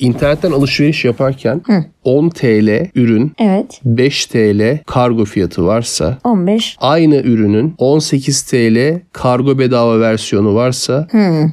İnternetten 0.00 0.52
alışveriş 0.52 1.04
yaparken 1.04 1.62
10 2.04 2.28
TL 2.28 2.86
ürün 2.94 3.32
Evet. 3.38 3.80
5 3.84 4.26
TL 4.26 4.78
kargo 4.86 5.24
fiyatı 5.24 5.66
varsa 5.66 6.18
15. 6.24 6.76
aynı 6.80 7.16
ürünün 7.16 7.74
18 7.78 8.42
TL 8.42 9.00
kargo 9.12 9.58
bedava 9.58 10.00
versiyonu 10.00 10.54
varsa 10.54 11.08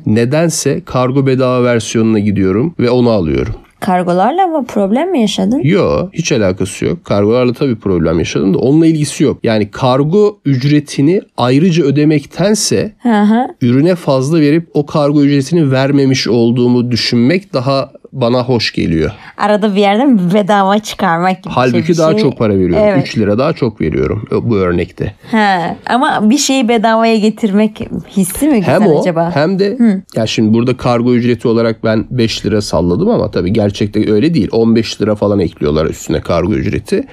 nedense 0.06 0.82
kargo 0.86 1.28
bedava 1.28 1.64
versiyonuna 1.64 2.20
gidiyorum 2.20 2.76
ve 2.80 2.90
onu 2.90 3.10
alıyorum. 3.10 3.54
Kargolarla 3.80 4.48
mı 4.48 4.66
problem 4.66 5.12
mi 5.12 5.22
yaşadın? 5.22 5.60
Yo 5.64 6.10
hiç 6.14 6.32
alakası 6.32 6.86
yok. 6.86 7.06
Kargolarla 7.06 7.54
tabii 7.54 7.76
problem 7.76 8.20
yaşadım 8.20 8.54
da 8.54 8.58
onunla 8.58 8.86
ilgisi 8.88 9.24
yok. 9.24 9.38
Yani 9.44 9.72
kargo 9.72 10.38
ücretini 10.46 11.22
ayrıca 11.38 11.84
ödemektense 11.84 12.92
Hı 13.02 13.22
hı. 13.22 13.48
ürüne 13.62 13.96
fazla 13.96 14.42
verip 14.42 14.68
o 14.74 14.86
kargo 14.86 15.22
ücretini 15.24 15.72
vermemiş 15.72 16.28
olduğumu 16.28 16.92
düşünmek 16.92 17.54
daha 17.54 17.92
bana 18.14 18.44
hoş 18.44 18.72
geliyor. 18.74 19.12
Arada 19.38 19.76
bir 19.76 19.82
yerden 19.82 20.34
bedava 20.34 20.80
çıkarmak 20.80 21.44
gibi 21.44 21.54
Halbuki 21.54 21.88
bir 21.94 21.98
daha 21.98 22.12
şey. 22.12 22.22
çok 22.22 22.38
para 22.38 22.54
veriyorum. 22.54 22.78
Evet. 22.82 23.08
3 23.08 23.18
lira 23.18 23.38
daha 23.38 23.54
çok 23.54 23.82
veriyorum 23.82 24.28
bu 24.44 24.56
örnekte. 24.58 25.14
Ha, 25.32 25.76
ama 25.86 26.30
bir 26.30 26.38
şeyi 26.38 26.68
bedavaya 26.70 27.18
getirmek 27.18 27.80
hissi 28.18 28.48
mi 28.48 28.60
güzel 28.60 28.74
Hem 28.82 28.88
o 28.88 29.02
acaba? 29.02 29.32
hem 29.36 29.60
de 29.60 29.78
ya 30.16 30.28
şimdi 30.28 30.54
burada 30.54 30.78
kargo 30.78 31.14
ücreti 31.14 31.48
olarak 31.48 31.84
ben 31.84 32.06
5 32.12 32.46
lira 32.46 32.62
salladım 32.62 33.10
ama 33.10 33.32
tabii 33.32 33.54
gerçekte 33.54 34.12
öyle 34.12 34.34
değil. 34.34 34.48
15 34.52 35.02
lira 35.02 35.16
falan 35.16 35.40
ekliyorlar 35.40 35.86
üstüne 35.86 36.22
kargo 36.22 36.54
ücreti. 36.54 37.04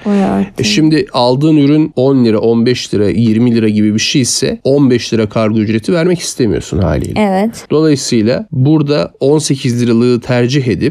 E 0.59 0.63
şimdi 0.63 1.05
aldığın 1.13 1.57
ürün 1.57 1.93
10 1.95 2.25
lira, 2.25 2.39
15 2.39 2.93
lira, 2.93 3.09
20 3.09 3.55
lira 3.55 3.69
gibi 3.69 3.93
bir 3.93 3.99
şey 3.99 4.21
ise 4.21 4.59
15 4.63 5.13
lira 5.13 5.29
kargo 5.29 5.59
ücreti 5.59 5.93
vermek 5.93 6.19
istemiyorsun 6.19 6.79
haliyle. 6.79 7.13
Evet. 7.21 7.65
Dolayısıyla 7.71 8.45
burada 8.51 9.11
18 9.19 9.81
liralığı 9.83 10.21
tercih 10.21 10.67
edip 10.67 10.90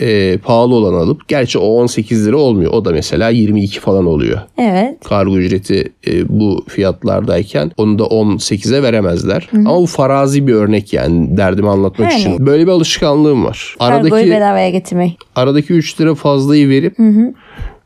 e, 0.00 0.38
pahalı 0.38 0.74
olanı 0.74 0.96
alıp 0.96 1.28
gerçi 1.28 1.58
o 1.58 1.66
18 1.66 2.26
lira 2.26 2.36
olmuyor. 2.36 2.72
O 2.72 2.84
da 2.84 2.90
mesela 2.90 3.28
22 3.28 3.80
falan 3.80 4.06
oluyor. 4.06 4.38
Evet. 4.58 5.04
Kargo 5.04 5.36
ücreti 5.38 5.92
e, 6.06 6.28
bu 6.28 6.64
fiyatlardayken 6.68 7.70
onu 7.76 7.98
da 7.98 8.02
18'e 8.02 8.82
veremezler. 8.82 9.48
Ama 9.52 9.76
bu 9.80 9.86
farazi 9.86 10.46
bir 10.46 10.54
örnek 10.54 10.92
yani 10.92 11.36
derdimi 11.36 11.68
anlatmak 11.68 12.10
Yani. 12.12 12.20
için. 12.20 12.46
Böyle 12.46 12.66
bir 12.66 12.70
alışkanlığım 12.72 13.44
var. 13.44 13.76
Kargoyu 13.78 14.14
Aradaki 14.14 14.30
bedavaya 14.30 14.70
getirmek. 14.70 15.18
aradaki 15.36 15.72
3 15.72 16.00
lira 16.00 16.14
fazlayı 16.14 16.68
verip 16.68 16.96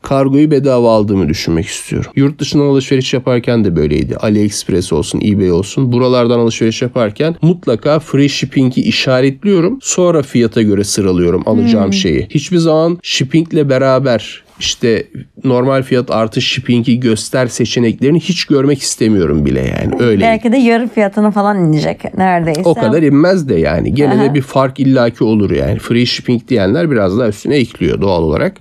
kargoyu 0.01 0.51
bedava 0.51 0.91
aldığımı 0.91 1.29
düşünmek 1.29 1.65
istiyorum. 1.65 2.11
Yurt 2.15 2.39
dışından 2.39 2.65
alışveriş 2.65 3.13
yaparken 3.13 3.65
de 3.65 3.75
böyleydi. 3.75 4.17
AliExpress 4.17 4.93
olsun, 4.93 5.21
eBay 5.25 5.51
olsun. 5.51 5.91
Buralardan 5.91 6.39
alışveriş 6.39 6.81
yaparken 6.81 7.35
mutlaka 7.41 7.99
free 7.99 8.29
shipping'i 8.29 8.81
işaretliyorum. 8.81 9.79
Sonra 9.81 10.21
fiyata 10.21 10.61
göre 10.61 10.83
sıralıyorum 10.83 11.43
alacağım 11.45 11.93
şeyi. 11.93 12.27
Hiçbir 12.29 12.57
zaman 12.57 12.99
shippingle 13.03 13.69
beraber 13.69 14.43
işte 14.59 15.07
normal 15.43 15.83
fiyat 15.83 16.11
artı 16.11 16.41
shipping'i 16.41 16.99
göster 16.99 17.47
seçeneklerini 17.47 18.19
hiç 18.19 18.45
görmek 18.45 18.81
istemiyorum 18.81 19.45
bile 19.45 19.59
yani. 19.59 20.03
Öyle. 20.03 20.21
Belki 20.21 20.51
de 20.51 20.57
yarı 20.57 20.87
fiyatına 20.87 21.31
falan 21.31 21.57
inecek 21.65 22.17
neredeyse. 22.17 22.61
O 22.65 22.73
kadar 22.73 23.03
inmez 23.03 23.49
de 23.49 23.55
yani. 23.55 23.93
Gene 23.93 24.23
de 24.23 24.33
bir 24.33 24.41
fark 24.41 24.79
illaki 24.79 25.23
olur 25.23 25.51
yani. 25.51 25.79
Free 25.79 26.05
shipping 26.05 26.47
diyenler 26.47 26.91
biraz 26.91 27.19
daha 27.19 27.27
üstüne 27.27 27.55
ekliyor 27.55 28.01
doğal 28.01 28.23
olarak. 28.23 28.57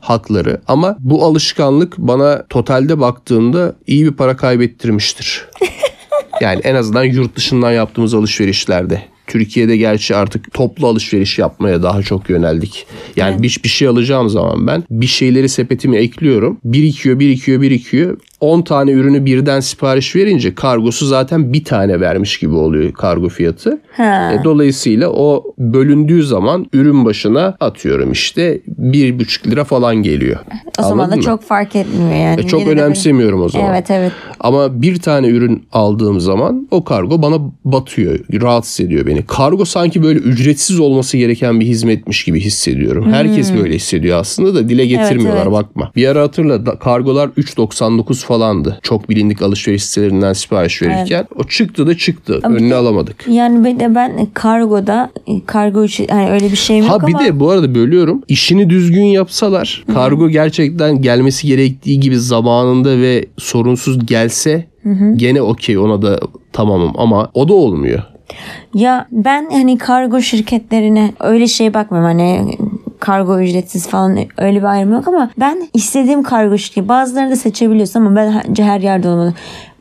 Hakları. 0.00 0.60
Ama 0.68 0.96
bu 0.98 1.24
alışkanlık 1.24 1.98
bana 1.98 2.46
totalde 2.46 3.00
baktığımda 3.00 3.74
iyi 3.86 4.04
bir 4.04 4.12
para 4.12 4.36
kaybettirmiştir. 4.36 5.48
yani 6.40 6.60
en 6.64 6.74
azından 6.74 7.04
yurt 7.04 7.36
dışından 7.36 7.72
yaptığımız 7.72 8.14
alışverişlerde. 8.14 9.11
Türkiye'de 9.26 9.76
gerçi 9.76 10.16
artık 10.16 10.54
toplu 10.54 10.86
alışveriş 10.86 11.38
yapmaya 11.38 11.82
daha 11.82 12.02
çok 12.02 12.30
yöneldik. 12.30 12.86
Yani 13.16 13.42
bir, 13.42 13.60
bir 13.64 13.68
şey 13.68 13.88
alacağım 13.88 14.28
zaman 14.28 14.66
ben 14.66 14.84
bir 14.90 15.06
şeyleri 15.06 15.48
sepetime 15.48 15.98
ekliyorum. 15.98 16.58
Birikiyor, 16.64 17.18
birikiyor, 17.18 17.60
birikiyor. 17.60 18.16
10 18.42 18.62
tane 18.62 18.90
ürünü 18.90 19.24
birden 19.24 19.60
sipariş 19.60 20.16
verince 20.16 20.54
kargosu 20.54 21.06
zaten 21.06 21.52
bir 21.52 21.64
tane 21.64 22.00
vermiş 22.00 22.38
gibi 22.38 22.54
oluyor 22.54 22.92
kargo 22.92 23.28
fiyatı. 23.28 23.80
Ha. 23.96 24.32
E, 24.40 24.44
dolayısıyla 24.44 25.08
o 25.10 25.44
bölündüğü 25.58 26.22
zaman 26.22 26.66
ürün 26.72 27.04
başına 27.04 27.56
atıyorum 27.60 28.12
işte 28.12 28.60
bir 28.66 29.18
buçuk 29.18 29.46
lira 29.46 29.64
falan 29.64 29.96
geliyor. 29.96 30.36
o 30.78 30.82
zaman 30.82 30.98
da 30.98 31.02
Anladın 31.02 31.18
mı? 31.18 31.24
çok 31.24 31.42
fark 31.42 31.76
etmiyor 31.76 32.12
yani. 32.14 32.40
E, 32.40 32.46
çok 32.46 32.60
Yine 32.60 32.70
önemsemiyorum 32.70 33.42
o 33.42 33.48
zaman. 33.48 33.70
Evet 33.70 33.90
evet. 33.90 34.12
Ama 34.40 34.82
bir 34.82 34.96
tane 34.96 35.26
ürün 35.28 35.66
aldığım 35.72 36.20
zaman 36.20 36.68
o 36.70 36.84
kargo 36.84 37.22
bana 37.22 37.36
batıyor, 37.64 38.18
rahatsız 38.42 38.86
ediyor 38.86 39.06
beni. 39.06 39.26
Kargo 39.26 39.64
sanki 39.64 40.02
böyle 40.02 40.18
ücretsiz 40.18 40.80
olması 40.80 41.16
gereken 41.16 41.60
bir 41.60 41.66
hizmetmiş 41.66 42.24
gibi 42.24 42.40
hissediyorum. 42.40 43.12
Herkes 43.12 43.54
böyle 43.54 43.74
hissediyor 43.74 44.18
aslında 44.18 44.54
da 44.54 44.68
dile 44.68 44.86
getirmiyorlar 44.86 45.46
Hmm. 45.46 45.52
evet. 45.54 45.64
bakma. 45.64 45.92
Bir 45.96 46.08
ara 46.08 46.22
hatırla 46.22 46.78
kargolar 46.78 47.28
3.99 47.28 48.26
falandı. 48.32 48.78
Çok 48.82 49.08
bilindik 49.08 49.42
alışveriş 49.42 49.84
sitelerinden 49.84 50.32
sipariş 50.32 50.82
verirken. 50.82 51.26
O 51.36 51.44
çıktı 51.44 51.86
da 51.86 51.96
çıktı. 51.96 52.40
Önüne 52.42 52.74
alamadık. 52.74 53.24
Yani 53.28 53.64
ben 53.64 53.80
de 53.80 53.94
ben 53.94 54.26
kargoda 54.34 55.10
kargo 55.46 55.84
için 55.84 56.08
hani 56.08 56.30
öyle 56.30 56.50
bir 56.50 56.56
şeyim 56.56 56.84
yok 56.84 57.02
Ha 57.02 57.06
bir 57.06 57.14
ama 57.14 57.24
de 57.24 57.40
bu 57.40 57.50
arada 57.50 57.74
bölüyorum. 57.74 58.22
İşini 58.28 58.70
düzgün 58.70 59.04
yapsalar, 59.04 59.84
kargo 59.94 60.28
gerçekten 60.28 61.02
gelmesi 61.02 61.46
gerektiği 61.46 62.00
gibi 62.00 62.18
zamanında 62.18 62.98
ve 62.98 63.24
sorunsuz 63.38 64.06
gelse 64.06 64.66
gene 65.16 65.42
okey 65.42 65.78
ona 65.78 66.02
da 66.02 66.20
tamamım 66.52 66.92
ama 66.94 67.30
o 67.34 67.48
da 67.48 67.54
olmuyor. 67.54 68.02
ya 68.74 69.06
ben 69.10 69.48
hani 69.52 69.78
kargo 69.78 70.20
şirketlerine 70.20 71.12
öyle 71.20 71.46
şey 71.46 71.74
bakmıyorum 71.74 72.10
hani 72.10 72.56
kargo 73.02 73.40
ücretsiz 73.40 73.86
falan 73.88 74.18
öyle 74.38 74.58
bir 74.58 74.64
ayrım 74.64 74.92
yok 74.92 75.08
ama 75.08 75.30
ben 75.40 75.68
istediğim 75.74 76.22
kargo 76.22 76.58
şirketi 76.58 76.88
bazılarını 76.88 77.30
da 77.30 77.36
seçebiliyorsun 77.36 78.00
ama 78.00 78.16
bence 78.16 78.64
her 78.64 78.80
yerde 78.80 79.08
olmalı. 79.08 79.34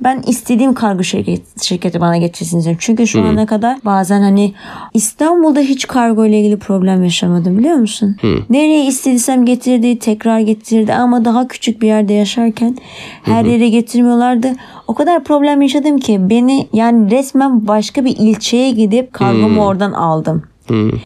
Ben 0.03 0.21
istediğim 0.27 0.73
kargo 0.73 1.03
şirket, 1.03 1.63
şirketi 1.63 2.01
bana 2.01 2.17
getirsin 2.17 2.57
istiyorum. 2.57 2.79
Çünkü 2.81 3.07
şu 3.07 3.19
ana 3.23 3.45
kadar 3.45 3.77
bazen 3.85 4.21
hani 4.21 4.53
İstanbul'da 4.93 5.59
hiç 5.59 5.87
kargo 5.87 6.25
ile 6.25 6.39
ilgili 6.39 6.59
problem 6.59 7.03
yaşamadım 7.03 7.57
biliyor 7.57 7.75
musun? 7.75 8.17
Nereye 8.49 8.85
istediysem 8.85 9.45
getirdi, 9.45 9.99
tekrar 9.99 10.39
getirdi 10.39 10.93
ama 10.93 11.25
daha 11.25 11.47
küçük 11.47 11.81
bir 11.81 11.87
yerde 11.87 12.13
yaşarken 12.13 12.77
her 13.23 13.45
yere 13.45 13.69
getirmiyorlardı. 13.69 14.51
O 14.87 14.93
kadar 14.93 15.23
problem 15.23 15.61
yaşadım 15.61 15.97
ki 15.97 16.29
beni 16.29 16.67
yani 16.73 17.11
resmen 17.11 17.67
başka 17.67 18.05
bir 18.05 18.15
ilçeye 18.19 18.71
gidip 18.71 19.13
kargomu 19.13 19.65
oradan 19.65 19.91
aldım. 19.91 20.50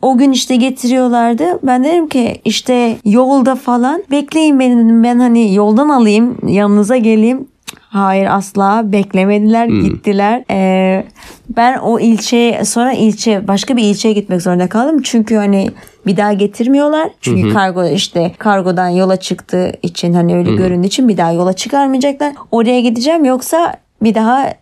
O 0.02 0.18
gün 0.18 0.32
işte 0.32 0.56
getiriyorlardı. 0.56 1.60
Ben 1.64 1.84
dedim 1.84 2.10
ki 2.10 2.42
işte 2.46 2.98
yolda 3.06 3.56
falan 3.56 4.04
bekleyin 4.12 4.60
beni. 4.60 5.04
Ben 5.04 5.20
hani 5.20 5.54
yoldan 5.54 5.90
alayım 5.90 6.38
yanınıza 6.48 6.98
geleyim. 6.98 7.48
Hayır 7.80 8.28
asla 8.32 8.92
beklemediler 8.92 9.68
gittiler. 9.68 10.44
Ee, 10.52 11.06
ben 11.50 11.78
o 11.78 12.00
ilçeye 12.00 12.66
sonra 12.66 12.94
ilçe 12.94 13.48
başka 13.48 13.78
bir 13.78 13.84
ilçeye 13.84 14.14
gitmek 14.14 14.42
zorunda 14.42 14.70
kaldım. 14.70 15.02
Çünkü 15.02 15.36
hani 15.36 15.70
bir 16.08 16.18
daha 16.18 16.34
getirmiyorlar. 16.34 17.10
Çünkü 17.22 17.54
kargo 17.54 17.86
işte 17.86 18.32
kargodan 18.38 18.90
yola 18.90 19.16
çıktığı 19.16 19.72
için 19.84 20.14
hani 20.14 20.36
öyle 20.36 20.56
göründüğü 20.56 20.88
için 20.88 21.08
bir 21.08 21.18
daha 21.18 21.32
yola 21.32 21.54
çıkarmayacaklar. 21.54 22.34
Oraya 22.52 22.82
gideceğim 22.82 23.26
yoksa 23.26 23.74
bir 24.04 24.16
daha 24.16 24.54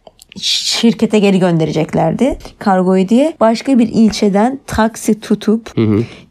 şirkete 0.41 1.19
geri 1.19 1.39
göndereceklerdi 1.39 2.37
kargoyu 2.59 3.09
diye. 3.09 3.33
Başka 3.39 3.79
bir 3.79 3.87
ilçeden 3.93 4.59
taksi 4.67 5.19
tutup 5.19 5.73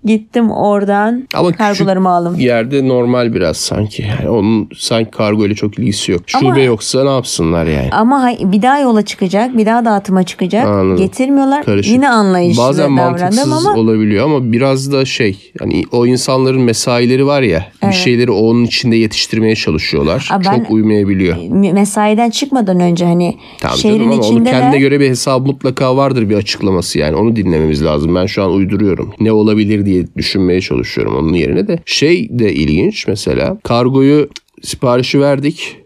gittim 0.04 0.50
oradan 0.50 1.28
Ama 1.34 1.52
kargolarımı 1.52 2.08
aldım. 2.10 2.36
yerde 2.38 2.88
normal 2.88 3.34
biraz 3.34 3.56
sanki. 3.56 4.02
Yani 4.02 4.28
onun 4.30 4.68
sanki 4.78 5.10
kargo 5.10 5.46
ile 5.46 5.54
çok 5.54 5.78
ilgisi 5.78 6.12
yok. 6.12 6.20
Şube 6.26 6.46
Ama- 6.46 6.58
yoksa 6.58 7.04
ne 7.04 7.10
yapsınlar 7.10 7.66
yani? 7.66 7.88
Ama 7.92 8.30
bir 8.40 8.62
daha 8.62 8.78
yola 8.78 9.02
çıkacak, 9.02 9.56
bir 9.56 9.66
daha 9.66 9.84
dağıtıma 9.84 10.22
çıkacak. 10.22 10.66
Anladım. 10.66 10.96
Getirmiyorlar. 10.96 11.64
Karışık. 11.64 11.92
Yine 11.92 12.08
anlayışlı 12.08 12.62
Bazen 12.62 12.96
davrandım 12.96 13.52
ama 13.52 13.74
olabiliyor 13.74 14.24
ama 14.24 14.52
biraz 14.52 14.92
da 14.92 15.04
şey 15.04 15.52
hani 15.58 15.84
o 15.92 16.06
insanların 16.06 16.60
mesaileri 16.62 17.26
var 17.26 17.42
ya 17.42 17.66
bir 17.88 17.92
şeyleri 17.92 18.30
onun 18.30 18.64
içinde 18.64 18.96
yetiştirmeye 18.96 19.54
çalışıyorlar. 19.56 20.28
Aa, 20.32 20.40
ben- 20.44 20.58
Çok 20.58 20.70
uymayabiliyor. 20.70 21.36
mesaiden 21.72 22.30
çıkmadan 22.30 22.80
önce 22.80 23.04
hani 23.04 23.36
Tamam 23.60 23.76
şehrin 23.78 23.91
canım 23.98 24.12
ama 24.12 24.22
onun 24.22 24.22
içinde 24.22 24.50
kendine 24.50 24.80
göre 24.80 25.00
bir 25.00 25.08
hesabı 25.08 25.46
mutlaka 25.46 25.96
vardır 25.96 26.30
bir 26.30 26.34
açıklaması 26.36 26.98
yani 26.98 27.16
onu 27.16 27.36
dinlememiz 27.36 27.84
lazım. 27.84 28.14
Ben 28.14 28.26
şu 28.26 28.42
an 28.42 28.52
uyduruyorum. 28.52 29.10
Ne 29.20 29.32
olabilir 29.32 29.86
diye 29.86 30.04
düşünmeye 30.16 30.60
çalışıyorum 30.60 31.16
onun 31.16 31.32
yerine 31.32 31.68
de. 31.68 31.78
Şey 31.86 32.28
de 32.38 32.54
ilginç 32.54 33.08
mesela 33.08 33.58
kargoyu 33.62 34.28
siparişi 34.62 35.20
verdik. 35.20 35.76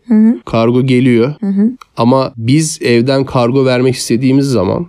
Kargo 0.44 0.82
geliyor. 0.82 1.34
Ama 1.96 2.32
biz 2.36 2.78
evden 2.82 3.24
kargo 3.24 3.64
vermek 3.64 3.94
istediğimiz 3.94 4.46
zaman 4.46 4.86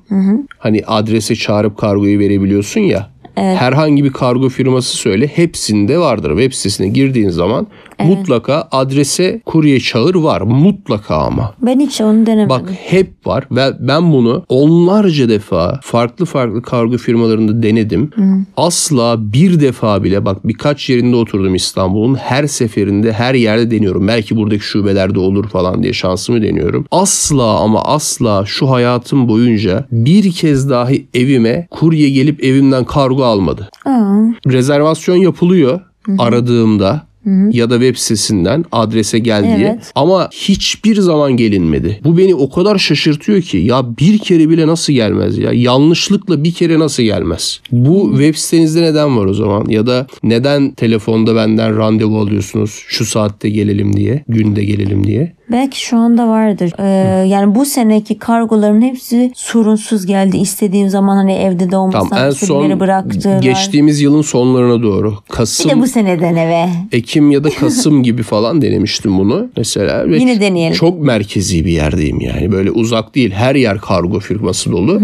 hani 0.57 0.81
adrese 0.87 1.35
çağırıp 1.35 1.77
kargoyu 1.77 2.19
verebiliyorsun 2.19 2.81
ya. 2.81 3.11
Herhangi 3.35 4.03
bir 4.03 4.13
kargo 4.13 4.49
firması 4.49 4.97
söyle 4.97 5.27
hepsinde 5.27 5.97
vardır. 5.97 6.29
Web 6.29 6.53
sitesine 6.53 6.87
girdiğin 6.87 7.29
zaman 7.29 7.67
Mutlaka 8.05 8.67
adrese 8.71 9.41
kurye 9.45 9.79
çağır 9.79 10.15
var. 10.15 10.41
Mutlaka 10.41 11.15
ama. 11.15 11.53
Ben 11.61 11.79
hiç 11.79 12.01
onu 12.01 12.25
denemedim. 12.25 12.49
Bak 12.49 12.69
hep 12.85 13.27
var 13.27 13.47
ve 13.51 13.71
ben 13.79 14.11
bunu 14.13 14.45
onlarca 14.49 15.29
defa 15.29 15.79
farklı 15.83 16.25
farklı 16.25 16.61
kargo 16.61 16.97
firmalarında 16.97 17.63
denedim. 17.63 18.09
Asla 18.57 19.33
bir 19.33 19.59
defa 19.59 20.03
bile 20.03 20.25
bak 20.25 20.47
birkaç 20.47 20.89
yerinde 20.89 21.15
oturdum 21.15 21.55
İstanbul'un 21.55 22.15
her 22.15 22.47
seferinde 22.47 23.13
her 23.13 23.33
yerde 23.33 23.71
deniyorum. 23.71 24.07
Belki 24.07 24.35
buradaki 24.35 24.63
şubelerde 24.63 25.19
olur 25.19 25.49
falan 25.49 25.83
diye 25.83 25.93
şansımı 25.93 26.41
deniyorum. 26.41 26.85
Asla 26.91 27.59
ama 27.59 27.81
asla 27.81 28.43
şu 28.45 28.69
hayatım 28.71 29.29
boyunca 29.29 29.85
bir 29.91 30.31
kez 30.31 30.69
dahi 30.69 31.07
evime 31.13 31.67
kurye 31.71 32.09
gelip 32.09 32.43
evimden 32.43 32.85
kargo 32.85 33.23
almadı. 33.23 33.69
Aa, 33.85 34.17
Rezervasyon 34.47 35.15
yapılıyor 35.15 35.79
aradığımda 36.19 37.06
ya 37.51 37.69
da 37.69 37.73
web 37.73 37.95
sitesinden 37.95 38.65
adrese 38.71 39.19
gel 39.19 39.43
diye. 39.43 39.67
Evet. 39.67 39.91
Ama 39.95 40.29
hiçbir 40.33 40.95
zaman 40.95 41.37
gelinmedi. 41.37 41.99
Bu 42.03 42.17
beni 42.17 42.35
o 42.35 42.49
kadar 42.49 42.77
şaşırtıyor 42.77 43.41
ki 43.41 43.57
ya 43.57 43.97
bir 43.99 44.17
kere 44.17 44.49
bile 44.49 44.67
nasıl 44.67 44.93
gelmez 44.93 45.37
ya? 45.37 45.51
Yanlışlıkla 45.53 46.43
bir 46.43 46.51
kere 46.51 46.79
nasıl 46.79 47.03
gelmez? 47.03 47.61
Bu 47.71 48.09
web 48.11 48.35
sitenizde 48.35 48.81
neden 48.81 49.17
var 49.17 49.25
o 49.25 49.33
zaman? 49.33 49.65
Ya 49.69 49.87
da 49.87 50.07
neden 50.23 50.71
telefonda 50.71 51.35
benden 51.35 51.77
randevu 51.77 52.19
alıyorsunuz 52.19 52.83
şu 52.87 53.05
saatte 53.05 53.49
gelelim 53.49 53.97
diye, 53.97 54.23
günde 54.27 54.65
gelelim 54.65 55.07
diye? 55.07 55.36
Belki 55.51 55.81
şu 55.85 55.97
anda 55.97 56.27
vardır. 56.27 56.71
Ee, 56.79 57.27
yani 57.27 57.55
bu 57.55 57.65
seneki 57.65 58.17
kargoların 58.17 58.81
hepsi 58.81 59.31
sorunsuz 59.35 60.05
geldi. 60.05 60.37
İstediğim 60.37 60.89
zaman 60.89 61.15
hani 61.15 61.33
evde 61.33 61.71
de 61.71 61.77
olmasam 61.77 62.09
Tamam 62.09 62.25
en 62.25 62.29
son 62.31 62.79
bıraktılar. 62.79 63.41
geçtiğimiz 63.41 64.01
yılın 64.01 64.21
sonlarına 64.21 64.83
doğru. 64.83 65.11
Bir 65.29 65.35
Kasım 65.35 65.71
de 65.71 65.79
bu 65.79 65.87
seneden 65.87 66.35
eve. 66.35 66.69
Ekim 66.91 67.31
ya 67.31 67.43
da 67.43 67.49
Kasım 67.49 68.03
gibi 68.03 68.23
falan 68.23 68.61
denemiştim 68.61 69.17
bunu 69.17 69.49
mesela. 69.57 70.09
Ve 70.09 70.17
Yine 70.17 70.41
deneyelim. 70.41 70.77
Çok 70.77 70.99
merkezi 71.01 71.65
bir 71.65 71.71
yerdeyim 71.71 72.21
yani. 72.21 72.51
Böyle 72.51 72.71
uzak 72.71 73.15
değil. 73.15 73.31
Her 73.31 73.55
yer 73.55 73.77
kargo 73.81 74.19
firması 74.19 74.71
dolu. 74.71 75.01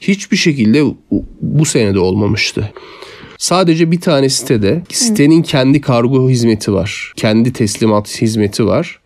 Hiçbir 0.00 0.36
şekilde 0.36 0.82
bu 1.40 1.64
senede 1.64 1.98
olmamıştı. 1.98 2.72
Sadece 3.38 3.90
bir 3.90 4.00
tane 4.00 4.28
sitede 4.28 4.82
sitenin 4.92 5.42
kendi 5.42 5.80
kargo 5.80 6.30
hizmeti 6.30 6.72
var. 6.72 7.12
Kendi 7.16 7.52
teslimat 7.52 8.22
hizmeti 8.22 8.66
var. 8.66 9.00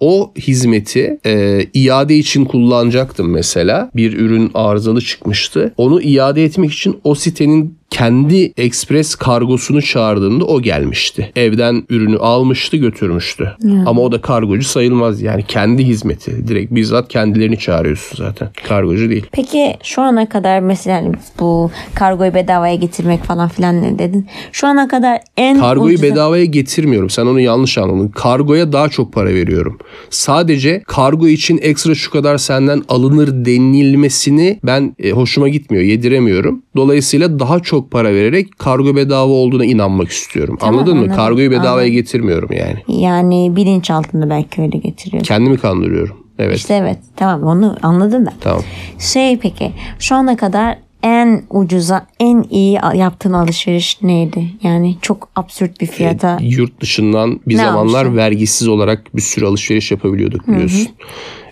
O 0.00 0.32
hizmeti 0.38 1.18
e, 1.26 1.62
iade 1.74 2.16
için 2.16 2.44
kullanacaktım 2.44 3.30
mesela. 3.30 3.90
Bir 3.96 4.12
ürün 4.12 4.50
arızalı 4.54 5.00
çıkmıştı. 5.00 5.74
Onu 5.76 6.02
iade 6.02 6.44
etmek 6.44 6.72
için 6.72 6.96
o 7.04 7.14
sitenin 7.14 7.76
kendi 7.90 8.52
ekspres 8.56 9.14
kargosunu 9.14 9.82
çağırdığında 9.82 10.44
o 10.44 10.62
gelmişti. 10.62 11.32
Evden 11.36 11.82
ürünü 11.88 12.18
almıştı 12.18 12.76
götürmüştü. 12.76 13.52
Ama 13.86 14.00
o 14.02 14.12
da 14.12 14.20
kargocu 14.20 14.64
sayılmaz 14.68 15.22
yani 15.22 15.42
kendi 15.42 15.84
hizmeti. 15.84 16.48
Direkt 16.48 16.74
bizzat 16.74 17.08
kendilerini 17.08 17.58
çağırıyorsun 17.58 18.16
zaten. 18.24 18.48
Kargocu 18.68 19.10
değil. 19.10 19.26
Peki 19.32 19.76
şu 19.82 20.02
ana 20.02 20.28
kadar 20.28 20.60
mesela 20.60 20.96
hani 20.96 21.12
bu 21.40 21.70
kargoyu 21.94 22.34
bedavaya 22.34 22.74
getirmek 22.74 23.24
falan 23.24 23.48
filan 23.48 23.82
ne 23.82 23.98
dedin? 23.98 24.26
Şu 24.52 24.66
ana 24.66 24.88
kadar 24.88 25.20
en 25.36 25.58
Kargoyu 25.60 25.94
ucuza- 25.98 26.02
bedavaya 26.02 26.44
getirmiyorum. 26.44 27.10
Sen 27.10 27.26
onu 27.26 27.40
yanlış 27.40 27.78
anladın. 27.78 28.08
Kargoya 28.08 28.72
daha 28.72 28.88
çok 28.88 29.12
para 29.12 29.28
veriyorum. 29.34 29.78
Sadece 30.10 30.82
kargo 30.86 31.28
için 31.28 31.58
ekstra 31.62 31.94
şu 31.94 32.10
kadar 32.10 32.38
senden 32.38 32.82
alınır 32.88 33.28
denilmesini 33.44 34.58
ben 34.64 34.94
e, 34.98 35.10
hoşuma 35.10 35.48
gitmiyor. 35.48 35.84
Yediremiyorum. 35.84 36.62
Dolayısıyla 36.76 37.38
daha 37.38 37.60
çok 37.60 37.75
para 37.84 38.14
vererek 38.14 38.58
kargo 38.58 38.96
bedava 38.96 39.32
olduğuna 39.32 39.64
inanmak 39.64 40.08
istiyorum. 40.08 40.56
Tamam, 40.60 40.74
Anladın 40.74 40.94
mı? 40.94 41.00
anladım, 41.00 41.16
Kargoyu 41.16 41.50
bedavaya 41.50 41.72
anladım. 41.72 41.92
getirmiyorum 41.92 42.48
yani. 42.52 43.00
Yani 43.02 43.56
bilinç 43.56 43.90
altında 43.90 44.30
belki 44.30 44.62
öyle 44.62 44.78
getiriyor. 44.78 45.22
Kendimi 45.24 45.56
kandırıyorum. 45.58 46.16
Evet. 46.38 46.56
İşte 46.56 46.74
evet 46.74 46.98
tamam 47.16 47.42
onu 47.42 47.76
anladım 47.82 48.26
da. 48.26 48.32
Tamam. 48.40 48.62
Şey 48.98 49.38
peki 49.38 49.72
şu 49.98 50.14
ana 50.14 50.36
kadar 50.36 50.78
en 51.02 51.42
ucuza 51.50 52.06
en 52.20 52.44
iyi 52.50 52.78
yaptığın 52.94 53.32
alışveriş 53.32 54.02
neydi? 54.02 54.44
Yani 54.62 54.96
çok 55.02 55.28
absürt 55.36 55.80
bir 55.80 55.86
fiyata. 55.86 56.38
Yurt 56.40 56.80
dışından 56.80 57.40
bir 57.46 57.54
Ne 57.56 57.58
zamanlar 57.62 57.98
almıştın? 58.00 58.16
vergisiz 58.16 58.68
olarak 58.68 59.16
bir 59.16 59.20
sürü 59.22 59.46
alışveriş 59.46 59.90
yapabiliyorduk 59.90 60.48
biliyorsun. 60.48 60.88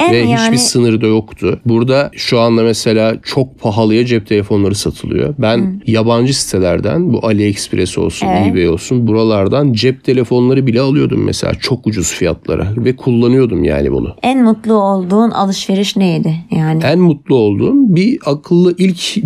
En 0.07 0.13
Ve 0.13 0.17
yani- 0.19 0.35
hiçbir 0.47 0.57
sınırı 0.57 1.01
da 1.01 1.07
yoktu. 1.07 1.61
Burada 1.67 2.11
şu 2.13 2.41
anda 2.41 2.63
mesela 2.63 3.17
çok 3.23 3.61
pahalıya 3.61 4.07
cep 4.07 4.27
telefonları 4.27 4.75
satılıyor. 4.75 5.35
Ben 5.39 5.83
yabancı 5.87 6.41
sitelerden 6.41 7.13
bu 7.13 7.27
AliExpress 7.27 7.99
olsun, 7.99 8.27
Evet. 8.27 8.47
eBay 8.47 8.69
olsun 8.69 9.07
buralardan 9.07 9.73
cep 9.73 10.05
telefonları 10.05 10.67
bile 10.67 10.81
alıyordum 10.81 11.25
mesela 11.25 11.55
çok 11.55 11.87
ucuz 11.87 12.13
fiyatlara 12.13 12.69
ve 12.77 12.97
kullanıyordum 12.97 13.65
yani 13.65 13.93
bunu. 13.93 14.15
En 14.23 14.43
mutlu 14.45 14.75
olduğun 14.75 15.31
alışveriş 15.31 15.97
neydi? 15.97 16.35
Yani 16.51 16.85
En 16.85 16.99
mutlu 17.01 17.35
olduğum 17.37 17.73
bir 17.97 18.19
akıllı 18.27 18.75
ilk 18.79 19.17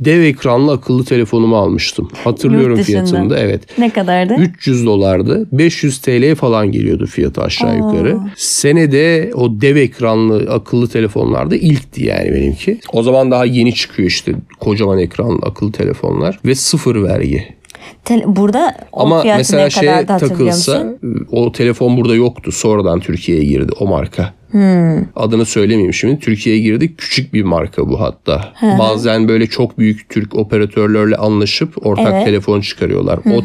dev 0.00 0.20
ekranlı 0.20 0.72
akıllı 0.72 1.04
telefonumu 1.04 1.56
almıştım. 1.56 2.08
Hatırlıyorum 2.24 2.82
fiyatını 2.82 3.30
da 3.30 3.38
evet. 3.38 3.78
ne 3.78 3.90
kadardı? 3.90 4.34
300 4.34 4.86
dolardı. 4.86 5.48
500 5.52 5.98
TL 5.98 6.34
falan 6.34 6.72
geliyordu 6.72 7.06
fiyatı 7.06 7.42
aşağı 7.42 7.76
yukarı. 7.76 8.18
Senede 8.36 9.30
o 9.34 9.60
dev 9.60 9.76
ekranlı 9.76 10.50
akıllı 10.50 10.88
telefonlarda 10.88 11.56
ilkti 11.56 12.04
yani 12.04 12.32
benimki. 12.32 12.80
O 12.92 13.02
zaman 13.02 13.30
daha 13.30 13.44
yeni 13.44 13.74
çıkıyor 13.74 14.08
işte 14.08 14.32
kocaman 14.60 14.98
ekranlı 14.98 15.38
akıllı 15.42 15.72
telefonlar 15.72 16.38
ve 16.44 16.54
sıfır 16.54 17.02
vergi. 17.02 17.57
Tel- 18.04 18.36
burada 18.36 18.74
o 18.92 19.00
Ama 19.00 19.22
fiyatı 19.22 19.38
mesela 19.38 19.70
şeye 19.70 20.06
takılsa 20.06 20.94
o 21.30 21.52
telefon 21.52 21.96
burada 21.96 22.14
yoktu. 22.14 22.52
Sonradan 22.52 23.00
Türkiye'ye 23.00 23.44
girdi 23.44 23.72
o 23.80 23.86
marka. 23.86 24.34
Hmm. 24.50 24.98
Adını 25.16 25.44
söylemeyeyim 25.44 25.94
şimdi. 25.94 26.18
Türkiye'ye 26.18 26.62
girdi. 26.62 26.96
Küçük 26.96 27.34
bir 27.34 27.42
marka 27.42 27.88
bu 27.88 28.00
hatta. 28.00 28.52
Bazen 28.78 29.28
böyle 29.28 29.46
çok 29.46 29.78
büyük 29.78 30.08
Türk 30.08 30.34
operatörlerle 30.34 31.16
anlaşıp 31.16 31.86
ortak 31.86 32.12
Evet. 32.12 32.24
telefon 32.24 32.60
çıkarıyorlar. 32.60 33.18
O 33.26 33.42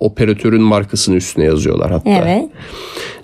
operatörün 0.00 0.62
markasını 0.62 1.16
üstüne 1.16 1.44
yazıyorlar 1.44 1.90
hatta. 1.90 2.10
Evet. 2.10 2.44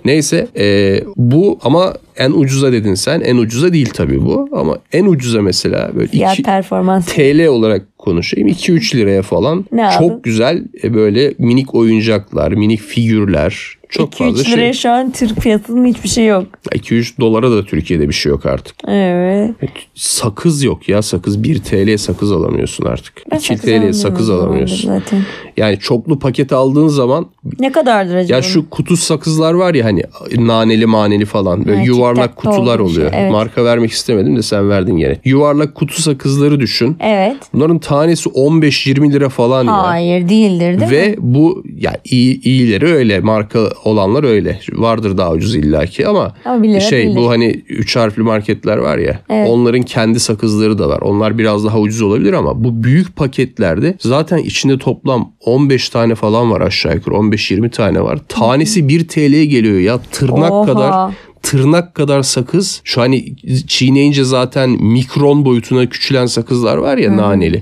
Neyse 0.05 0.47
e, 0.57 0.99
bu 1.15 1.59
ama 1.63 1.93
en 2.17 2.31
ucuza 2.31 2.71
dedin 2.71 2.93
sen. 2.93 3.21
En 3.21 3.37
ucuza 3.37 3.73
değil 3.73 3.89
tabii 3.93 4.21
bu. 4.21 4.49
Ama 4.51 4.77
en 4.93 5.05
ucuza 5.05 5.41
mesela 5.41 5.91
böyle 5.95 6.07
Fiyat 6.07 6.33
iki- 6.33 6.43
performans. 6.43 7.05
TL 7.05 7.47
olarak 7.47 7.97
konuşayım. 7.97 8.47
2-3 8.47 8.95
liraya 8.97 9.21
falan. 9.21 9.65
Ne 9.71 9.85
aldın? 9.87 10.07
çok 10.07 10.23
güzel 10.23 10.63
e, 10.83 10.93
böyle 10.93 11.33
minik 11.39 11.75
oyuncaklar, 11.75 12.51
minik 12.51 12.81
figürler. 12.81 13.75
Çok 13.89 14.13
2-3 14.13 14.17
fazla 14.17 14.51
liraya 14.51 14.73
şey. 14.73 14.81
şu 14.81 14.89
an 14.89 15.11
Türk 15.11 15.41
fiyatının 15.41 15.85
hiçbir 15.85 16.09
şey 16.09 16.25
yok. 16.25 16.45
2-3 16.71 17.19
dolara 17.19 17.51
da 17.51 17.65
Türkiye'de 17.65 18.07
bir 18.09 18.13
şey 18.13 18.29
yok 18.29 18.45
artık. 18.45 18.75
Evet. 18.87 19.51
Sakız 19.95 20.63
yok 20.63 20.89
ya 20.89 21.01
sakız. 21.01 21.43
1 21.43 21.59
TL 21.59 21.97
sakız 21.97 22.31
alamıyorsun 22.31 22.85
artık. 22.85 23.13
Ben 23.31 23.37
2 23.37 23.45
sakız 23.47 23.61
TL 23.65 23.91
sakız 23.93 24.29
alamıyorsun. 24.29 24.87
Zaten. 24.87 25.21
Yani 25.57 25.79
çoklu 25.79 26.19
paket 26.19 26.53
aldığın 26.53 26.87
zaman 26.87 27.25
Ne 27.59 27.71
kadardır 27.71 28.15
acaba? 28.15 28.35
ya 28.35 28.41
şu 28.41 28.69
kutu 28.69 28.97
sakızlar 28.97 29.53
var 29.53 29.73
ya 29.73 29.85
hani 29.85 30.03
naneli 30.37 30.85
maneli 30.85 31.25
falan 31.25 31.65
böyle 31.65 31.77
Ha, 31.77 31.83
yuvarlak 32.11 32.35
kutular 32.35 32.79
bir 32.79 32.89
şey, 32.89 32.93
oluyor. 32.97 33.11
evet. 33.15 33.31
Marka 33.31 33.65
vermek 33.65 33.91
istemedim 33.91 34.37
de 34.37 34.41
sen 34.41 34.69
verdin 34.69 34.97
gene. 34.97 35.17
Yuvarlak 35.25 35.75
kutu 35.75 36.01
sakızları 36.01 36.59
düşün. 36.59 36.97
Evet. 36.99 37.37
Bunların 37.53 37.79
tanesi 37.79 38.29
15-20 38.29 39.11
lira 39.13 39.29
falan 39.29 39.65
ya. 39.65 39.83
Hayır 39.87 40.29
değildir 40.29 40.79
değil 40.79 40.91
mi? 40.91 40.91
Ve 40.91 41.15
bu 41.19 41.63
ya 41.79 41.97
iyi 42.05 42.41
iyileri 42.41 42.85
öyle 42.85 43.19
marka 43.19 43.59
olanlar 43.83 44.23
öyle 44.23 44.59
vardır 44.73 45.17
daha 45.17 45.31
ucuz 45.31 45.55
illaki 45.55 46.07
ama, 46.07 46.33
Ama 46.45 46.63
bir 46.63 46.69
lira 46.69 46.79
şey 46.79 46.99
değildir. 47.03 47.15
bu 47.21 47.29
hani 47.29 47.47
üç 47.69 47.95
harfli 47.95 48.21
marketler 48.23 48.77
var 48.77 48.97
ya 48.97 49.19
Evet. 49.29 49.49
onların 49.49 49.81
kendi 49.81 50.19
sakızları 50.19 50.79
da 50.79 50.89
var. 50.89 50.99
Onlar 51.01 51.37
biraz 51.37 51.65
daha 51.65 51.79
ucuz 51.79 52.01
olabilir 52.01 52.33
ama 52.33 52.63
bu 52.63 52.83
büyük 52.83 53.15
paketlerde 53.15 53.95
zaten 53.99 54.37
içinde 54.37 54.77
toplam 54.77 55.31
15 55.45 55.89
tane 55.89 56.15
falan 56.15 56.51
var 56.51 56.61
aşağı 56.61 56.93
yukarı 56.95 57.15
15-20 57.15 57.69
tane 57.69 58.01
var. 58.01 58.19
Tanesi 58.29 58.87
1 58.87 59.07
TL'ye 59.07 59.45
geliyor 59.45 59.79
ya 59.79 59.99
tırnak 60.11 60.51
Oha. 60.51 60.65
kadar 60.65 61.13
tırnak 61.45 61.95
kadar 61.95 62.23
sakız. 62.23 62.81
Şu 62.83 63.01
hani 63.01 63.35
çiğneyince 63.67 64.23
zaten 64.23 64.69
mikron 64.69 65.45
boyutuna 65.45 65.89
küçülen 65.89 66.25
sakızlar 66.25 66.77
var 66.77 66.97
ya 66.97 67.17
naneli. 67.17 67.61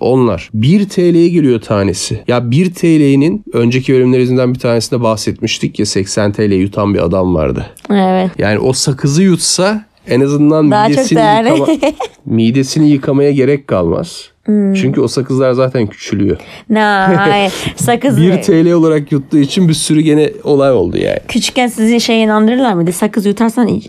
Onlar 0.00 0.50
1 0.54 0.88
TL'ye 0.88 1.28
geliyor 1.28 1.60
tanesi. 1.60 2.24
Ya 2.28 2.50
1 2.50 2.74
TL'nin 2.74 3.44
önceki 3.52 3.94
bölümlerimizden 3.94 4.54
bir 4.54 4.58
tanesinde 4.58 5.02
bahsetmiştik 5.02 5.78
ya 5.78 5.86
80 5.86 6.32
TL 6.32 6.52
yutan 6.52 6.94
bir 6.94 7.04
adam 7.04 7.34
vardı. 7.34 7.66
Evet. 7.90 8.30
Yani 8.38 8.58
o 8.58 8.72
sakızı 8.72 9.22
yutsa 9.22 9.84
en 10.08 10.20
azından 10.20 10.70
Daha 10.70 10.88
midesini, 10.88 11.18
yıkama, 11.18 11.66
midesini 12.26 12.90
yıkamaya 12.90 13.30
gerek 13.30 13.66
kalmaz. 13.68 14.33
Çünkü 14.46 15.00
o 15.00 15.08
sakızlar 15.08 15.52
zaten 15.52 15.86
küçülüyor. 15.86 16.36
Na, 16.70 17.12
hayır. 17.16 17.52
Sakız 17.76 18.20
1 18.20 18.42
TL 18.42 18.72
olarak 18.72 19.12
yuttuğu 19.12 19.38
için 19.38 19.68
bir 19.68 19.74
sürü 19.74 20.00
gene 20.00 20.30
olay 20.44 20.72
oldu 20.72 20.96
yani. 20.96 21.18
Küçükken 21.28 21.66
sizi 21.66 22.00
şeye 22.00 22.20
inandırırlar 22.20 22.74
mıydı? 22.74 22.92
Sakız 22.92 23.26
yutarsan 23.26 23.80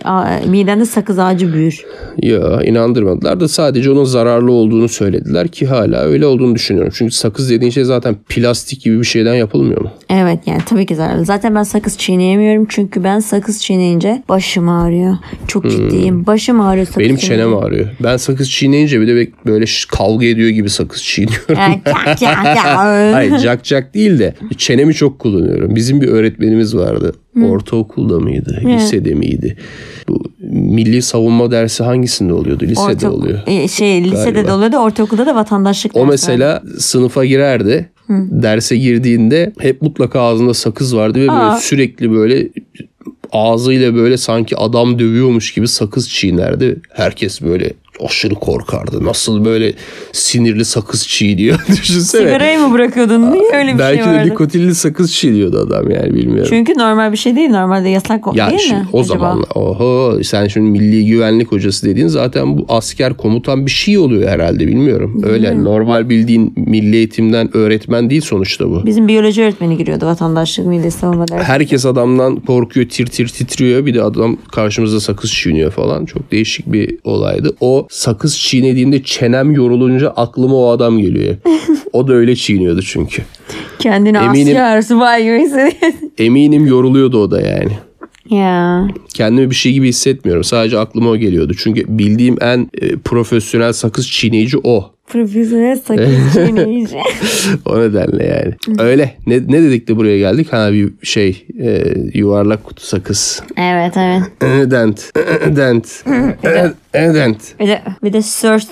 midende 0.48 0.86
sakız 0.86 1.20
ağacı 1.20 1.54
büyür. 1.54 1.86
Ya 2.22 2.62
inandırmadılar 2.64 3.40
da 3.40 3.48
sadece 3.48 3.92
onun 3.92 4.04
zararlı 4.04 4.52
olduğunu 4.52 4.90
söylediler 4.90 5.48
ki 5.48 5.66
hala 5.68 6.00
öyle 6.00 6.26
olduğunu 6.26 6.56
düşünüyorum. 6.56 6.94
Çünkü 6.96 7.16
sakız 7.16 7.50
dediğin 7.50 7.72
şey 7.72 7.84
zaten 7.84 8.16
plastik 8.30 8.82
gibi 8.82 9.00
bir 9.00 9.06
şeyden 9.06 9.36
yapılmıyor 9.36 9.82
mu? 9.82 9.90
Evet 10.10 10.40
yani 10.46 10.62
tabii 10.66 10.86
ki 10.86 10.96
zararlı. 10.96 11.26
Zaten 11.26 11.56
ben 11.56 11.64
sakız 11.64 11.98
çiğneyemiyorum 11.98 12.66
çünkü 12.70 13.04
ben 13.04 13.20
sakız 13.20 13.62
çiğneyince 13.62 14.24
başım 14.30 14.70
ağrıyor. 14.70 15.18
Çok 15.48 15.70
ciddiyim. 15.72 16.26
Başım 16.26 16.62
ağrıyor 16.62 16.86
sakız 16.86 16.96
Hmm. 16.96 17.04
Benim 17.06 17.16
çenem 17.16 17.58
ağrıyor. 17.58 17.88
Ben 18.04 18.18
sakız 18.18 18.52
çiğneyince 18.52 19.02
bir 19.02 19.08
de 19.08 19.28
böyle 19.46 19.66
kavga 19.92 20.26
ediyor 20.26 20.45
gibi 20.50 20.70
sakız 20.70 21.04
çiğniyorum. 21.04 21.56
Kak 21.84 22.06
kak 22.06 22.20
kak. 22.20 22.58
Hayır 23.14 23.38
cak 23.38 23.64
cak 23.64 23.94
değil 23.94 24.20
de 24.20 24.34
çenemi 24.58 24.94
çok 24.94 25.20
kullanıyorum. 25.20 25.76
Bizim 25.76 26.02
bir 26.02 26.08
öğretmenimiz 26.08 26.76
vardı. 26.76 27.14
Ortaokulda 27.44 28.20
mıydı? 28.20 28.62
Lisede 28.66 29.14
miydi? 29.14 29.58
Bu 30.08 30.24
milli 30.50 31.02
savunma 31.02 31.52
dersi 31.52 31.84
hangisinde 31.84 32.34
oluyordu? 32.34 32.64
Lisede 32.66 33.08
Orta- 33.08 33.10
oluyor. 33.10 33.40
E, 33.48 33.68
şey 33.68 34.04
lisede 34.04 34.32
Galiba. 34.32 34.48
de 34.48 34.54
oluyordu 34.54 34.78
ortaokulda 34.78 35.26
da 35.26 35.36
vatandaşlık 35.36 35.96
O 35.98 36.06
mesela 36.06 36.64
sınıfa 36.80 37.26
girerdi. 37.26 37.90
Derse 38.10 38.78
girdiğinde 38.78 39.54
hep 39.60 39.82
mutlaka 39.82 40.22
ağzında 40.22 40.54
sakız 40.54 40.96
vardı 40.96 41.20
ve 41.20 41.28
böyle 41.28 41.32
Aa. 41.32 41.58
sürekli 41.58 42.12
böyle 42.12 42.50
ağzıyla 43.32 43.96
böyle 43.96 44.18
sanki 44.18 44.58
adam 44.58 45.00
dövüyormuş 45.00 45.54
gibi 45.54 45.68
sakız 45.68 46.10
çiğnerdi. 46.10 46.82
Herkes 46.90 47.42
böyle 47.42 47.74
aşırı 48.06 48.36
korkardı. 48.36 49.06
Nasıl 49.06 49.46
böyle 49.46 49.74
sinirli 50.12 50.66
sakız 50.66 51.08
çiğniyor 51.08 51.60
düşünsene. 51.68 52.24
Sigarayı 52.24 52.60
mı 52.60 52.74
bırakıyordun? 52.74 53.32
Niye 53.32 53.52
öyle 53.60 53.74
bir 53.74 53.80
Belki 53.80 54.04
şey 54.04 54.14
de 54.14 54.18
vardı? 54.18 54.30
nikotinli 54.30 54.76
sakız 54.76 55.14
çiğniyordu 55.14 55.58
adam 55.60 55.92
yani 55.92 56.14
bilmiyorum. 56.14 56.48
Çünkü 56.50 56.74
normal 56.78 57.12
bir 57.12 57.18
şey 57.18 57.36
değil. 57.36 57.50
Normalde 57.50 57.90
yasak 57.90 58.28
o- 58.28 58.34
ya 58.36 58.50
değil 58.50 58.60
şimdi 58.60 58.80
mi? 58.82 58.88
o 58.94 59.04
zaman 59.04 59.44
oho 59.56 60.24
sen 60.24 60.48
şimdi 60.48 60.70
milli 60.70 61.06
güvenlik 61.06 61.52
hocası 61.52 61.86
dediğin 61.88 62.08
zaten 62.08 62.58
bu 62.58 62.66
asker 62.70 63.14
komutan 63.18 63.66
bir 63.66 63.72
şey 63.72 63.98
oluyor 63.98 64.30
herhalde 64.30 64.68
bilmiyorum. 64.68 65.22
Öyle 65.26 65.64
normal 65.64 66.10
bildiğin 66.10 66.54
milli 66.56 66.96
eğitimden 66.96 67.58
öğretmen 67.58 68.10
değil 68.10 68.22
sonuçta 68.22 68.70
bu. 68.70 68.86
Bizim 68.86 69.08
biyoloji 69.08 69.42
öğretmeni 69.42 69.78
giriyordu 69.78 70.06
vatandaşlık 70.06 70.66
milli 70.68 70.92
savunma 70.92 71.28
dersi. 71.28 71.44
Herkes 71.44 71.86
adamdan 71.86 72.36
korkuyor, 72.36 72.90
tir 72.90 73.06
tir 73.08 73.28
titriyor. 73.28 73.86
Bir 73.86 73.94
de 73.94 74.02
adam 74.04 74.38
karşımızda 74.52 75.00
sakız 75.00 75.32
çiğniyor 75.34 75.72
falan. 75.72 76.06
Çok 76.06 76.32
değişik 76.32 76.72
bir 76.74 76.98
olaydı. 77.04 77.56
O 77.60 77.85
sakız 77.90 78.40
çiğnediğinde 78.40 79.04
çenem 79.04 79.52
yorulunca 79.52 80.10
aklıma 80.10 80.56
o 80.56 80.70
adam 80.70 80.98
geliyor. 81.00 81.36
o 81.94 82.08
da 82.08 82.14
öyle 82.14 82.36
çiğniyordu 82.36 82.82
çünkü. 82.82 83.24
Kendini 83.80 84.18
Eminim- 84.18 84.58
asker 84.58 84.82
subay 84.82 85.24
gibi. 85.24 85.72
Eminim 86.18 86.66
yoruluyordu 86.68 87.18
o 87.24 87.32
da 87.32 87.42
yani. 87.42 87.72
ya. 88.30 88.88
Kendimi 89.14 89.50
bir 89.50 89.56
şey 89.56 89.74
gibi 89.74 89.88
hissetmiyorum. 89.88 90.44
Sadece 90.44 90.80
aklıma 90.80 91.10
o 91.10 91.18
geliyordu. 91.18 91.54
Çünkü 91.58 91.86
bildiğim 91.88 92.38
en 92.42 92.70
e, 92.82 92.96
profesyonel 92.96 93.74
sakız 93.74 94.12
çiğneyici 94.12 94.58
o. 94.64 94.92
Sakız 95.88 96.34
çiğneyici. 96.34 96.98
o 97.66 97.80
nedenle 97.80 98.26
yani. 98.26 98.80
Öyle. 98.80 99.14
Ne, 99.28 99.36
ne 99.48 99.62
dedik 99.64 99.88
de 99.88 99.98
buraya 99.98 100.18
geldik? 100.18 100.54
Ha 100.54 100.72
bir 100.72 100.94
şey 101.04 101.48
e, 101.62 101.84
yuvarlak 102.14 102.64
kutu 102.64 102.86
sakız. 102.86 103.44
evet 103.58 103.94
evet. 103.98 104.72
Dent. 104.72 105.16
Dent. 105.56 106.06
Dent. 106.94 107.60
Bir 107.60 107.68
de, 107.68 107.82
bir 108.04 108.14
de 108.14 108.22
search. 108.22 108.66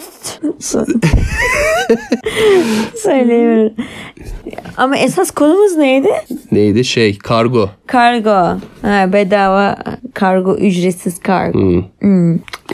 Söyleyemiyorum. 2.96 3.74
Ama 4.78 4.98
esas 4.98 5.32
konumuz 5.32 5.78
neydi? 5.78 6.10
Neydi? 6.52 6.86
Şey 6.86 7.18
kargo. 7.18 7.70
Kargo. 7.88 8.60
Ha, 8.82 9.14
bedava 9.14 9.78
kargo, 10.14 10.56
ücretsiz 10.56 11.20
kargo. 11.20 11.84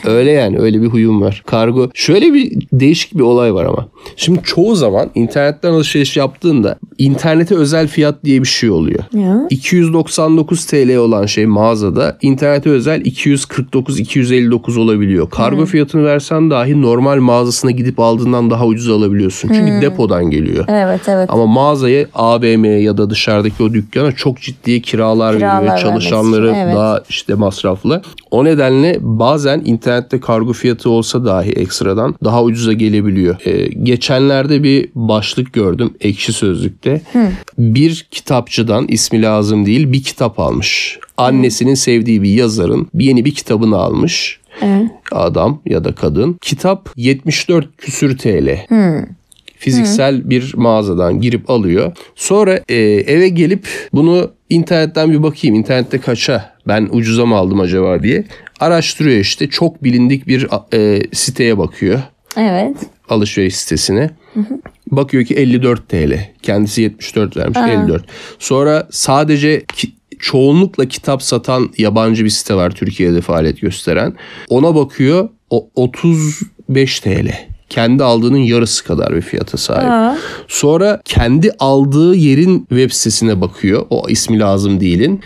Öyle 0.04 0.30
yani 0.30 0.58
öyle 0.58 0.82
bir 0.82 0.86
huyum 0.86 1.20
var. 1.20 1.42
Kargo 1.46 1.90
şöyle 1.94 2.34
bir 2.34 2.66
değişik 2.72 3.14
bir 3.14 3.20
olay 3.20 3.49
var 3.54 3.64
ama. 3.64 3.88
Şimdi 4.16 4.40
çoğu 4.44 4.76
zaman 4.76 5.10
internetten 5.14 5.72
alışveriş 5.72 6.16
yaptığında 6.16 6.78
internete 6.98 7.54
özel 7.54 7.88
fiyat 7.88 8.24
diye 8.24 8.42
bir 8.42 8.48
şey 8.48 8.70
oluyor. 8.70 9.04
Ya. 9.12 9.46
299 9.50 10.66
TL 10.66 10.96
olan 10.96 11.26
şey 11.26 11.46
mağazada 11.46 12.18
internete 12.22 12.70
özel 12.70 13.00
249-259 13.00 14.78
olabiliyor. 14.78 15.30
Kargo 15.30 15.66
fiyatını 15.66 16.04
versen 16.04 16.50
dahi 16.50 16.82
normal 16.82 17.18
mağazasına 17.18 17.70
gidip 17.70 18.00
aldığından 18.00 18.50
daha 18.50 18.66
ucuz 18.66 18.88
alabiliyorsun. 18.90 19.48
Çünkü 19.48 19.80
depodan 19.82 20.30
geliyor. 20.30 20.64
Evet 20.68 21.00
evet. 21.08 21.30
Ama 21.32 21.46
mağazaya 21.46 22.06
AVM'ye 22.14 22.80
ya 22.80 22.98
da 22.98 23.10
dışarıdaki 23.10 23.62
o 23.62 23.72
dükkana 23.72 24.12
çok 24.12 24.40
ciddi 24.40 24.82
kiralar, 24.82 25.36
Kiralar 25.36 25.62
veriyor. 25.62 25.78
Çalışanları 25.78 26.54
evet. 26.56 26.76
daha 26.76 27.00
işte 27.08 27.34
masraflı. 27.34 28.02
O 28.30 28.44
nedenle 28.44 28.98
bazen 29.00 29.62
internette 29.64 30.20
kargo 30.20 30.52
fiyatı 30.52 30.90
olsa 30.90 31.24
dahi 31.24 31.50
ekstradan 31.50 32.14
daha 32.24 32.42
ucuza 32.42 32.72
gelebiliyor. 32.72 33.36
Ee, 33.44 33.66
geçenlerde 33.66 34.62
bir 34.62 34.88
başlık 34.94 35.52
gördüm 35.52 35.94
ekşi 36.00 36.32
sözlükte. 36.32 37.02
Bir 37.58 38.06
kitapçıdan 38.10 38.88
ismi 38.88 39.22
lazım 39.22 39.66
değil 39.66 39.92
bir 39.92 40.02
kitap 40.02 40.40
almış. 40.40 40.98
Annesinin 41.16 41.74
sevdiği 41.74 42.22
bir 42.22 42.30
yazarın 42.30 42.88
yeni 42.94 43.24
bir 43.24 43.34
kitabını 43.34 43.76
almış. 43.76 44.40
Adam 45.12 45.60
ya 45.66 45.84
da 45.84 45.94
kadın. 45.94 46.38
Kitap 46.42 46.90
74 46.96 47.76
küsür 47.76 48.18
TL 48.18 48.66
fiziksel 49.60 50.30
bir 50.30 50.54
mağazadan 50.56 51.20
girip 51.20 51.50
alıyor. 51.50 51.92
Sonra 52.16 52.60
e, 52.68 52.76
eve 53.06 53.28
gelip 53.28 53.68
bunu 53.92 54.30
internetten 54.50 55.12
bir 55.12 55.22
bakayım. 55.22 55.56
İnternette 55.56 55.98
kaça 55.98 56.54
ben 56.68 56.88
ucuza 56.92 57.26
mı 57.26 57.36
aldım 57.36 57.60
acaba 57.60 58.02
diye 58.02 58.24
araştırıyor 58.60 59.18
işte. 59.18 59.48
Çok 59.48 59.84
bilindik 59.84 60.26
bir 60.26 60.46
e, 60.74 61.02
siteye 61.12 61.58
bakıyor. 61.58 62.00
Evet. 62.36 62.76
Alışveriş 63.08 63.56
sitesine. 63.56 64.10
Bakıyor 64.90 65.24
ki 65.24 65.34
54 65.34 65.88
TL. 65.88 66.28
Kendisi 66.42 66.82
74 66.82 67.36
vermiş 67.36 67.58
54. 67.58 68.04
Sonra 68.38 68.88
sadece 68.90 69.64
ki- 69.76 69.92
çoğunlukla 70.18 70.86
kitap 70.86 71.22
satan 71.22 71.70
yabancı 71.78 72.24
bir 72.24 72.30
site 72.30 72.54
var 72.54 72.70
Türkiye'de 72.70 73.20
faaliyet 73.20 73.60
gösteren. 73.60 74.14
Ona 74.48 74.74
bakıyor 74.74 75.28
o 75.50 75.68
35 75.74 77.00
TL. 77.00 77.34
Kendi 77.68 78.04
aldığının 78.04 78.36
yarısı 78.38 78.84
kadar 78.84 79.16
bir 79.16 79.20
fiyata 79.20 79.58
sahip. 79.58 79.88
Sonra 80.48 81.00
kendi 81.04 81.50
aldığı 81.58 82.14
yerin 82.14 82.58
web 82.68 82.90
sitesine 82.90 83.40
bakıyor. 83.40 83.86
O 83.90 84.08
ismi 84.08 84.38
lazım 84.38 84.80
değilin. 84.80 85.20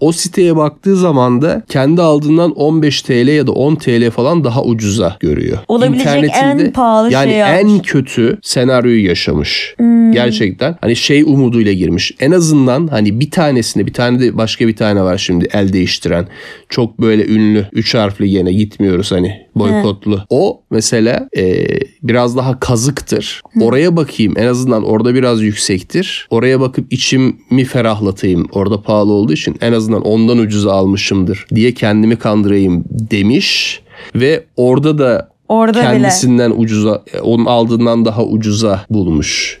O 0.00 0.12
siteye 0.12 0.56
baktığı 0.56 0.96
zaman 0.96 1.42
da 1.42 1.62
kendi 1.68 2.02
aldığından 2.02 2.52
15 2.52 3.02
TL 3.02 3.28
ya 3.28 3.46
da 3.46 3.52
10 3.52 3.74
TL 3.76 4.10
falan 4.10 4.44
daha 4.44 4.62
ucuza 4.62 5.16
görüyor. 5.20 5.58
Olabilecek 5.68 6.30
en 6.42 6.72
pahalı 6.72 7.12
yani 7.12 7.30
şeyi 7.30 7.42
en 7.42 7.66
almış. 7.66 7.90
kötü 7.90 8.38
senaryoyu 8.42 9.06
yaşamış. 9.06 9.74
Hmm. 9.76 10.12
Gerçekten. 10.12 10.76
Hani 10.80 10.96
şey 10.96 11.22
umuduyla 11.22 11.72
girmiş. 11.72 12.12
En 12.20 12.30
azından 12.30 12.86
hani 12.86 13.20
bir 13.20 13.30
tanesinde 13.30 13.86
bir 13.86 13.92
tane 13.92 14.20
de 14.20 14.36
başka 14.36 14.68
bir 14.68 14.76
tane 14.76 15.02
var 15.02 15.18
şimdi 15.18 15.48
el 15.52 15.72
değiştiren. 15.72 16.26
Çok 16.68 17.00
böyle 17.00 17.26
ünlü. 17.26 17.66
Üç 17.72 17.94
harfli 17.94 18.28
yine 18.28 18.52
gitmiyoruz 18.52 19.12
hani 19.12 19.43
boykotlu. 19.56 20.22
O 20.30 20.60
mesela 20.70 21.28
e, 21.36 21.66
biraz 22.02 22.36
daha 22.36 22.60
kazıktır. 22.60 23.42
Oraya 23.60 23.96
bakayım 23.96 24.34
en 24.36 24.46
azından 24.46 24.84
orada 24.84 25.14
biraz 25.14 25.42
yüksektir. 25.42 26.26
Oraya 26.30 26.60
bakıp 26.60 26.92
içimi 26.92 27.64
ferahlatayım. 27.64 28.46
Orada 28.52 28.82
pahalı 28.82 29.12
olduğu 29.12 29.32
için 29.32 29.56
en 29.60 29.72
azından 29.72 30.02
ondan 30.02 30.38
ucuza 30.38 30.72
almışımdır 30.72 31.46
diye 31.54 31.74
kendimi 31.74 32.16
kandırayım 32.16 32.84
demiş. 32.90 33.80
Ve 34.14 34.44
orada 34.56 34.98
da 34.98 35.34
Orada 35.48 35.78
bile. 35.78 35.82
kendisinden 35.82 36.52
ucuza 36.56 37.02
e, 37.14 37.20
onun 37.20 37.44
aldığından 37.44 38.04
daha 38.04 38.24
ucuza 38.24 38.84
bulmuş. 38.90 39.60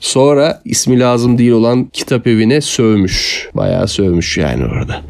Sonra 0.00 0.62
ismi 0.64 1.00
lazım 1.00 1.38
değil 1.38 1.50
olan 1.50 1.84
kitap 1.84 2.26
evine 2.26 2.60
sövmüş. 2.60 3.48
Bayağı 3.54 3.88
sövmüş 3.88 4.38
yani 4.38 4.64
orada. 4.64 5.02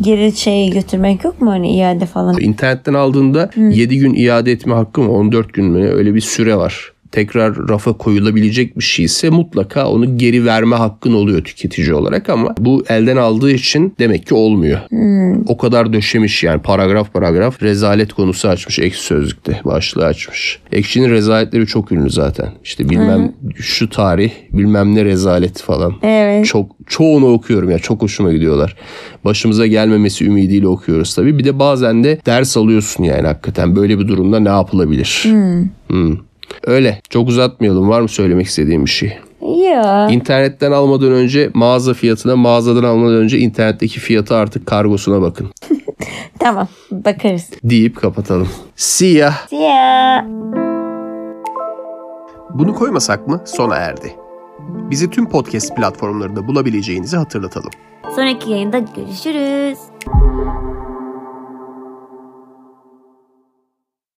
Geri 0.00 0.36
şeyi 0.36 0.70
götürmek 0.70 1.24
yok 1.24 1.40
mu 1.40 1.50
hani 1.50 1.76
iade 1.76 2.06
falan? 2.06 2.40
İnternetten 2.40 2.94
aldığında 2.94 3.50
7 3.56 3.98
gün 3.98 4.14
iade 4.14 4.52
etme 4.52 4.74
hakkı 4.74 5.00
mı 5.00 5.12
14 5.12 5.52
gün 5.52 5.64
mü 5.64 5.88
öyle 5.88 6.14
bir 6.14 6.20
süre 6.20 6.56
var. 6.56 6.92
Tekrar 7.12 7.68
rafa 7.68 7.92
koyulabilecek 7.92 8.78
bir 8.78 8.84
şeyse 8.84 9.30
mutlaka 9.30 9.88
onu 9.88 10.18
geri 10.18 10.44
verme 10.44 10.76
hakkın 10.76 11.12
oluyor 11.12 11.44
tüketici 11.44 11.94
olarak 11.94 12.28
ama 12.28 12.54
bu 12.58 12.84
elden 12.88 13.16
aldığı 13.16 13.50
için 13.50 13.94
demek 13.98 14.26
ki 14.26 14.34
olmuyor. 14.34 14.78
Hmm. 14.88 15.48
O 15.48 15.56
kadar 15.56 15.92
döşemiş 15.92 16.44
yani 16.44 16.62
paragraf 16.62 17.12
paragraf 17.12 17.62
rezalet 17.62 18.12
konusu 18.12 18.48
açmış 18.48 18.78
ekşi 18.78 19.02
sözlükte 19.02 19.60
başlığı 19.64 20.04
açmış. 20.04 20.58
Ekşinin 20.72 21.10
rezaletleri 21.10 21.66
çok 21.66 21.92
ünlü 21.92 22.10
zaten. 22.10 22.48
İşte 22.64 22.88
bilmem 22.88 23.18
hmm. 23.18 23.50
şu 23.56 23.90
tarih 23.90 24.30
bilmem 24.52 24.94
ne 24.94 25.04
rezalet 25.04 25.62
falan. 25.62 25.94
Evet. 26.02 26.46
Çok 26.46 26.76
çoğunu 26.86 27.32
okuyorum 27.32 27.70
ya 27.70 27.78
çok 27.78 28.02
hoşuma 28.02 28.32
gidiyorlar. 28.32 28.76
Başımıza 29.24 29.66
gelmemesi 29.66 30.24
ümidiyle 30.24 30.68
okuyoruz 30.68 31.14
tabii. 31.14 31.38
Bir 31.38 31.44
de 31.44 31.58
bazen 31.58 32.04
de 32.04 32.18
ders 32.26 32.56
alıyorsun 32.56 33.04
yani 33.04 33.26
hakikaten 33.26 33.76
böyle 33.76 33.98
bir 33.98 34.08
durumda 34.08 34.40
ne 34.40 34.48
yapılabilir? 34.48 35.20
Hmm. 35.22 35.68
Hmm. 35.88 36.27
Öyle. 36.66 37.00
Çok 37.10 37.28
uzatmayalım. 37.28 37.88
Var 37.88 38.00
mı 38.00 38.08
söylemek 38.08 38.46
istediğim 38.46 38.84
bir 38.84 38.90
şey? 38.90 39.18
Ya. 39.56 40.08
İnternetten 40.10 40.72
almadan 40.72 41.12
önce 41.12 41.50
mağaza 41.54 41.94
fiyatına, 41.94 42.36
mağazadan 42.36 42.84
almadan 42.84 43.14
önce 43.14 43.38
internetteki 43.38 44.00
fiyatı 44.00 44.36
artık 44.36 44.66
kargosuna 44.66 45.22
bakın. 45.22 45.50
tamam, 46.38 46.68
bakarız. 46.90 47.50
Deyip 47.64 47.96
kapatalım. 47.96 48.48
See 48.76 49.08
ya. 49.08 49.34
See 49.50 49.56
ya. 49.62 50.26
Bunu 52.54 52.74
koymasak 52.74 53.28
mı 53.28 53.42
sona 53.46 53.76
erdi. 53.76 54.12
Bizi 54.90 55.10
tüm 55.10 55.28
podcast 55.28 55.76
platformlarında 55.76 56.46
bulabileceğinizi 56.46 57.16
hatırlatalım. 57.16 57.70
Sonraki 58.16 58.50
yayında 58.50 58.78
görüşürüz. 58.78 59.78